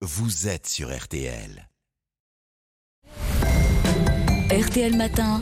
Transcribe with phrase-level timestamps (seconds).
[0.00, 1.67] vous êtes sur RTL.
[4.58, 5.40] RTL Matin,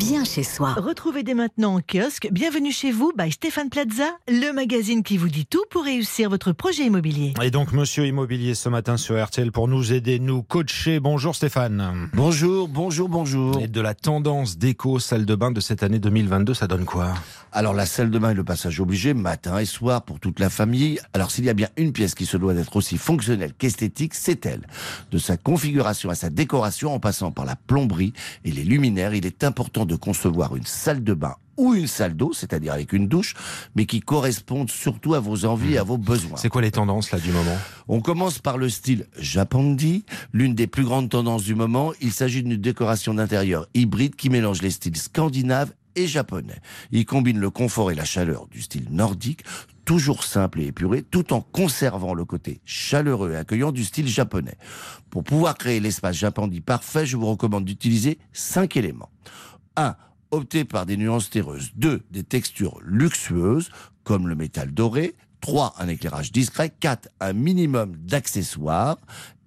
[0.00, 0.72] bien chez soi.
[0.72, 5.28] Retrouvez dès maintenant en kiosque Bienvenue chez vous by Stéphane Plaza, le magazine qui vous
[5.28, 7.34] dit tout pour réussir votre projet immobilier.
[7.40, 10.98] Et donc, monsieur immobilier ce matin sur RTL pour nous aider, nous coacher.
[10.98, 12.08] Bonjour Stéphane.
[12.14, 13.60] Bonjour, bonjour, bonjour.
[13.60, 17.14] Et de la tendance déco salle de bain de cette année 2022, ça donne quoi?
[17.52, 20.50] Alors la salle de bain est le passage obligé, matin et soir pour toute la
[20.50, 20.98] famille.
[21.12, 24.44] Alors s'il y a bien une pièce qui se doit d'être aussi fonctionnelle qu'esthétique, c'est
[24.46, 24.66] elle.
[25.12, 28.12] De sa configuration à sa décoration, en passant par la plomberie
[28.44, 32.14] et les luminaires, il est important de concevoir une salle de bain ou une salle
[32.14, 33.34] d'eau, c'est-à-dire avec une douche,
[33.74, 36.36] mais qui correspondent surtout à vos envies et à vos besoins.
[36.36, 37.56] C'est quoi les tendances là du moment?
[37.88, 41.92] On commence par le style Japandi, l'une des plus grandes tendances du moment.
[42.00, 46.60] Il s'agit d'une décoration d'intérieur hybride qui mélange les styles scandinaves et japonais.
[46.92, 49.42] Il combine le confort et la chaleur du style nordique,
[49.88, 54.58] toujours simple et épuré, tout en conservant le côté chaleureux et accueillant du style japonais.
[55.08, 59.08] Pour pouvoir créer l'espace Japandi parfait, je vous recommande d'utiliser cinq éléments.
[59.76, 59.96] 1.
[60.30, 61.70] Optez par des nuances terreuses.
[61.76, 62.02] 2.
[62.10, 63.70] Des textures luxueuses,
[64.04, 65.16] comme le métal doré.
[65.40, 65.76] 3.
[65.78, 66.68] Un éclairage discret.
[66.68, 67.08] 4.
[67.20, 68.98] Un minimum d'accessoires.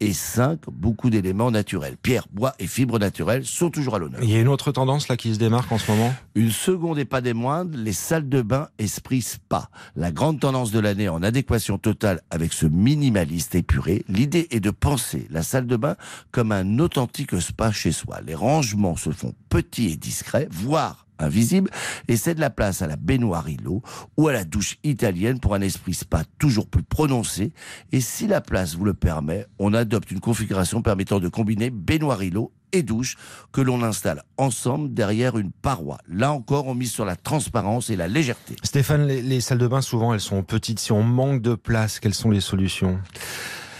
[0.03, 0.61] Et 5.
[0.71, 1.95] Beaucoup d'éléments naturels.
[1.95, 4.19] Pierre, bois et fibres naturelles sont toujours à l'honneur.
[4.23, 6.11] Il y a une autre tendance là qui se démarque en ce moment?
[6.33, 9.69] Une seconde et pas des moindres, les salles de bain esprit spa.
[9.95, 14.03] La grande tendance de l'année en adéquation totale avec ce minimaliste épuré.
[14.07, 15.95] L'idée est de penser la salle de bain
[16.31, 18.21] comme un authentique spa chez soi.
[18.25, 21.69] Les rangements se font petits et discrets, voire invisibles,
[22.07, 23.83] et c'est de la place à la baignoire îlot
[24.17, 27.53] ou à la douche italienne pour un esprit spa toujours plus prononcé.
[27.91, 32.23] Et si la place vous le permet, on adopte une configuration permettant de combiner baignoire
[32.23, 33.17] îlot et douche
[33.51, 35.97] que l'on installe ensemble derrière une paroi.
[36.07, 38.55] Là encore, on mise sur la transparence et la légèreté.
[38.63, 40.79] Stéphane, les, les salles de bain souvent elles sont petites.
[40.79, 43.01] Si on manque de place, quelles sont les solutions?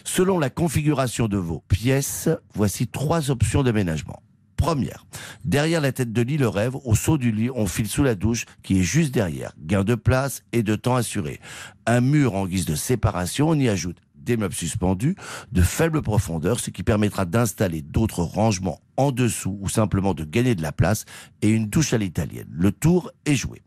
[0.04, 4.22] Selon la configuration de vos pièces, voici trois options d'aménagement.
[4.58, 5.06] Première,
[5.46, 8.16] derrière la tête de lit, le rêve, au saut du lit, on file sous la
[8.16, 9.54] douche qui est juste derrière.
[9.60, 11.40] Gain de place et de temps assuré.
[11.86, 15.16] Un mur en guise de séparation, on y ajoute des meubles suspendus
[15.52, 20.56] de faible profondeur, ce qui permettra d'installer d'autres rangements en dessous ou simplement de gagner
[20.56, 21.06] de la place
[21.42, 22.48] et une douche à l'italienne.
[22.52, 23.62] Le tour est joué.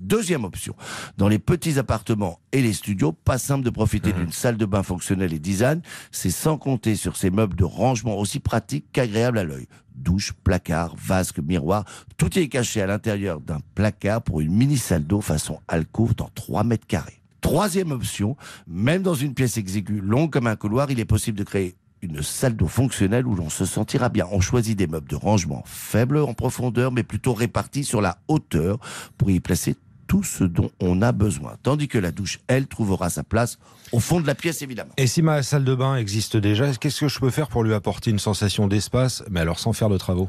[0.00, 0.74] Deuxième option,
[1.18, 4.82] dans les petits appartements et les studios, pas simple de profiter d'une salle de bain
[4.82, 9.44] fonctionnelle et design, c'est sans compter sur ces meubles de rangement aussi pratiques qu'agréables à
[9.44, 9.66] l'œil.
[9.94, 11.84] Douche, placard, vasque, miroir,
[12.16, 16.30] tout est caché à l'intérieur d'un placard pour une mini salle d'eau façon alcôve dans
[16.34, 17.19] 3 mètres carrés.
[17.40, 18.36] Troisième option,
[18.66, 22.22] même dans une pièce exiguë longue comme un couloir, il est possible de créer une
[22.22, 24.26] salle d'eau fonctionnelle où l'on se sentira bien.
[24.30, 28.78] On choisit des meubles de rangement faibles en profondeur, mais plutôt répartis sur la hauteur
[29.18, 29.76] pour y placer
[30.10, 31.54] tout ce dont on a besoin.
[31.62, 33.60] Tandis que la douche, elle, trouvera sa place
[33.92, 34.90] au fond de la pièce, évidemment.
[34.96, 37.74] Et si ma salle de bain existe déjà, qu'est-ce que je peux faire pour lui
[37.74, 40.28] apporter une sensation d'espace, mais alors sans faire de travaux?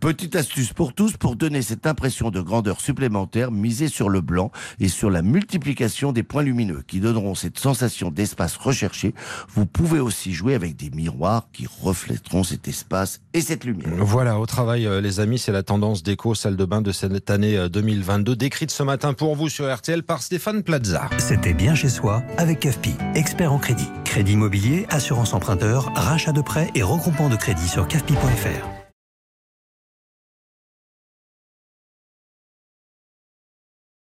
[0.00, 4.50] Petite astuce pour tous, pour donner cette impression de grandeur supplémentaire, misez sur le blanc
[4.80, 9.14] et sur la multiplication des points lumineux qui donneront cette sensation d'espace recherché.
[9.48, 13.92] Vous pouvez aussi jouer avec des miroirs qui reflèteront cet espace et cette lumière.
[13.98, 17.30] Voilà, au travail, euh, les amis, c'est la tendance déco salle de bain de cette
[17.30, 21.08] année euh, 2022, décrite ce matin pour vous sur RTL par Stéphane Plaza.
[21.18, 23.88] C'était bien chez soi avec CAFPI, expert en crédit.
[24.04, 28.81] Crédit immobilier, assurance emprunteur, rachat de prêts et regroupement de crédit sur CAFPI.fr.